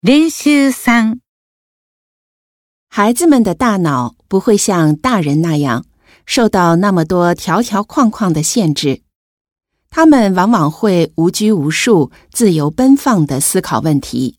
[0.00, 1.18] 練習3、
[2.88, 5.86] 孩子们的大脑不会像大人那样
[6.24, 9.02] 受到那么多条条框框的限制，
[9.90, 14.38] 他们往往会无拘无束、自由奔放的思考问题。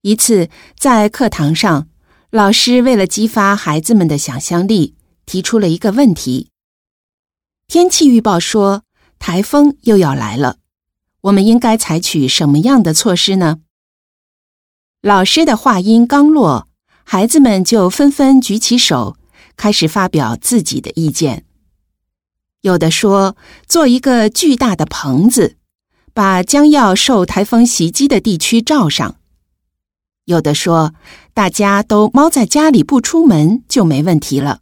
[0.00, 0.48] 一次
[0.78, 1.86] 在课堂上，
[2.30, 4.96] 老师为了激发孩子们的想象力，
[5.26, 6.48] 提出了一个问题：
[7.66, 8.84] 天气预报说
[9.18, 10.56] 台风又要来了，
[11.20, 13.58] 我们应该采取什么样的措施呢？
[15.04, 16.66] 老师的话音刚落，
[17.04, 19.18] 孩子们就纷纷举起手，
[19.54, 21.44] 开始发表自己的意见。
[22.62, 23.36] 有的说
[23.68, 25.58] 做一个巨大的棚子，
[26.14, 29.16] 把将要受台风袭击的地区罩上；
[30.24, 30.94] 有的说
[31.34, 34.60] 大家都猫在家里不出门就没问题了。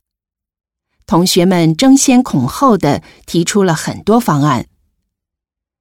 [1.07, 4.67] 同学们争先恐后的提出了很多方案。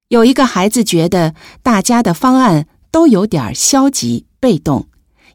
[0.09, 1.33] 有一个孩子觉得
[1.63, 4.27] 大家的方案都有点消极。
[4.41, 4.87] 被动，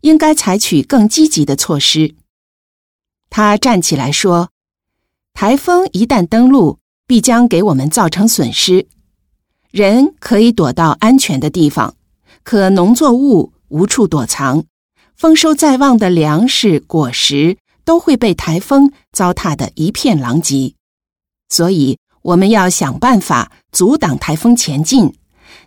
[0.03, 2.17] 应该采取更积极的措施。
[3.31, 4.51] 他站起来说
[5.33, 8.89] ：“台风一旦登陆，必将给我们造成损失。
[9.71, 11.95] 人可以躲到安全的地方，
[12.43, 14.65] 可农作物无处躲藏，
[15.15, 20.75] 丰收在望的粮食、果实都会被台风糟蹋的一片狼藉。
[21.49, 25.15] 所以，我们要想办法阻挡台风前进。”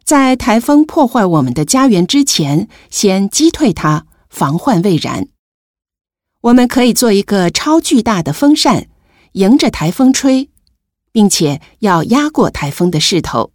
[0.04, 5.28] 在台风破坏我们的家园之前，先击退它，防患未然。
[6.42, 8.88] 我们可以做一个超巨大的风扇，
[9.34, 10.50] 迎着台风吹，
[11.12, 13.52] 并且要压过台风的势头，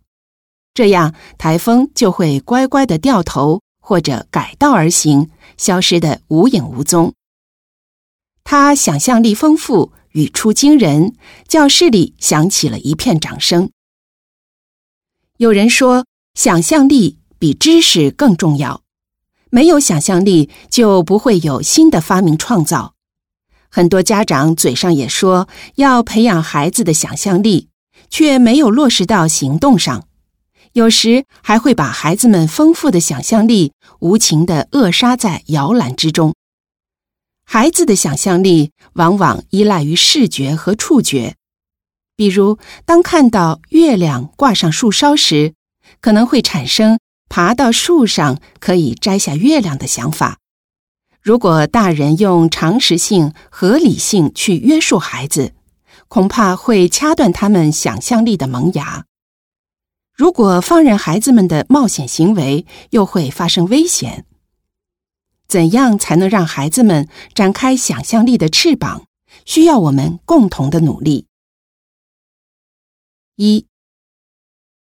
[0.74, 7.14] 这样台风就会乖乖的掉头或者改道而行，消失的无影无踪。
[8.44, 11.14] 他想象力丰富，语出惊人，
[11.48, 13.70] 教室里响起了一片掌声。
[15.38, 16.04] 有人说。
[16.34, 18.82] 想象力比知识更重要，
[19.50, 22.94] 没有想象力就不会有新的发明创造。
[23.70, 27.68] 很多家长嘴上也说要培养孩子的想象力，
[28.10, 30.08] 却没有落实到行动上，
[30.72, 36.34] 有时还会把孩子们丰富的想象力无情的扼杀在摇篮之中。
[37.46, 41.36] 孩子的想象力往往依赖于视觉和触觉，
[42.16, 45.54] 比如当看到月亮挂上树梢时。
[46.04, 46.98] 可能会产生
[47.30, 50.38] 爬到树上可以摘下月亮的想法。
[51.22, 55.54] 如果大人用常识性、合理性去约束孩子，
[56.08, 59.06] 恐怕会掐断他们想象力的萌芽。
[60.12, 64.26] 如果放任孩子们的冒险行为，又会发生危险。
[65.48, 69.06] 怎样才能让孩子们展开想象力的翅膀？
[69.46, 71.24] 需要我们共同的努力。
[73.36, 73.64] 一。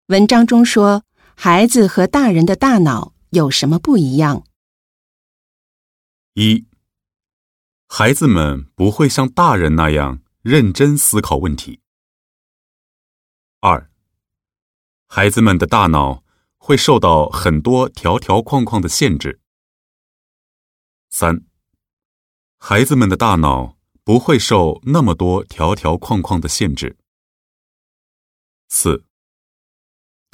[0.08, 1.02] 文章中说，
[1.34, 4.44] 孩子和大人的大脑有什么不一样？
[6.34, 6.66] 一，
[7.88, 11.80] 孩子们不会像大人那样认真思考问题。
[13.60, 13.90] 二，
[15.06, 16.22] 孩子们的大脑
[16.58, 19.40] 会受到很多条条框框的限制。
[21.08, 21.46] 三，
[22.58, 26.98] 孩子们的大脑不会受那么多条条框框的限制。
[28.68, 29.06] 四。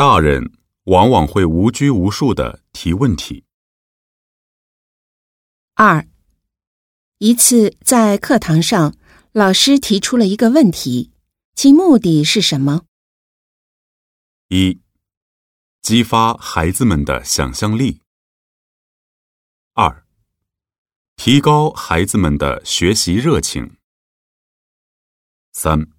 [0.00, 0.50] 大人
[0.84, 3.44] 往往会无拘无束的提问题。
[5.74, 6.08] 二，
[7.18, 8.96] 一次在课堂上，
[9.32, 11.12] 老师提出了一个问题，
[11.54, 12.86] 其目的是什么？
[14.48, 14.80] 一，
[15.82, 18.00] 激发孩子们的想象力。
[19.74, 20.06] 二，
[21.16, 23.76] 提高孩子们的学习热情。
[25.52, 25.90] 三，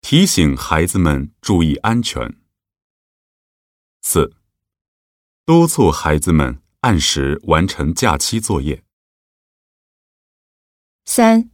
[0.00, 2.37] 提醒孩子们注意安全。
[4.10, 4.32] 四、
[5.44, 8.82] 督促孩子们按时完成假期作业。
[11.04, 11.50] 三、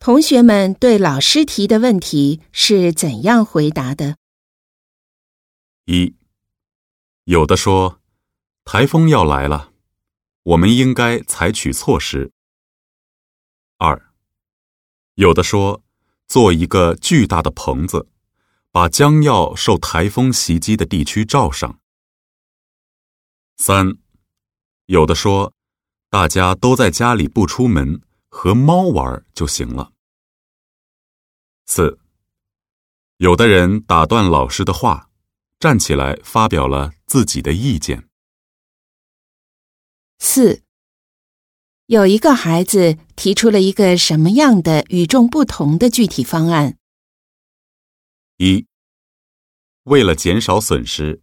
[0.00, 4.16] 同学们对老师提的问题是怎样回答的？
[5.84, 6.16] 一、
[7.22, 8.00] 有的说，
[8.64, 9.72] 台风要来了，
[10.42, 12.32] 我们应该采取措施。
[13.76, 14.12] 二、
[15.14, 15.84] 有的说，
[16.26, 18.08] 做一个巨大的棚子。
[18.70, 21.80] 把将要受台风袭击的地区罩上。
[23.56, 23.98] 三，
[24.86, 25.52] 有的说，
[26.08, 29.92] 大家都在家里不出门，和猫玩就行了。
[31.66, 31.98] 四，
[33.16, 35.10] 有的人打断老师的话，
[35.58, 38.08] 站起来发表了自己的意见。
[40.18, 40.62] 四，
[41.86, 46.77] 有一个孩子提出了一个什么样的与众不同的具体方案？
[48.40, 48.68] 一，
[49.82, 51.20] 为了减少损失，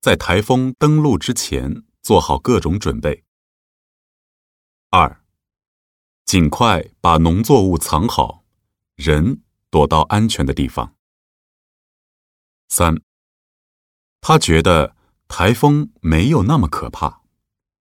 [0.00, 3.22] 在台风登陆之前做好各种准备。
[4.88, 5.22] 二，
[6.24, 8.46] 尽快把农作物藏好，
[8.94, 10.96] 人躲到安全的地方。
[12.68, 13.02] 三，
[14.22, 14.96] 他觉得
[15.28, 17.20] 台风没有那么可怕，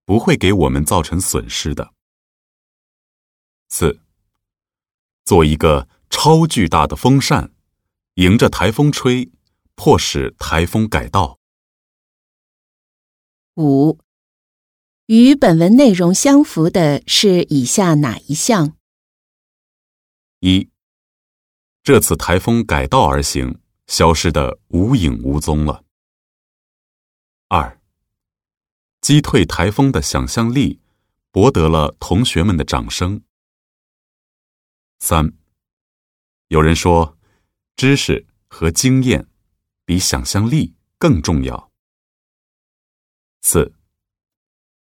[0.03, 1.93] 不会给我们造成损失的。
[3.69, 4.01] 四，
[5.23, 7.52] 做一个超巨大的风扇，
[8.15, 9.31] 迎着台风吹，
[9.73, 11.39] 迫使台风改道。
[13.55, 13.97] 五，
[15.07, 18.77] 与本文内容相符的是以下哪一项？
[20.41, 20.69] 一，
[21.81, 25.83] 这次台风改道而行，消失的无影无踪了。
[27.47, 27.81] 二，
[29.01, 30.79] 击退台风的想象力，
[31.31, 33.23] 博得了同学们的掌声。
[34.99, 35.33] 三，
[36.49, 37.17] 有人说，
[37.75, 39.27] 知识和经验
[39.85, 41.71] 比想象力更重要。
[43.41, 43.73] 四，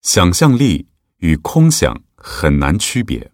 [0.02, 3.32] 想象力与空想很难区别，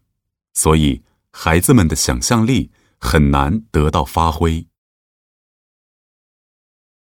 [0.54, 4.66] 所以孩子们的想象力很难得到发挥。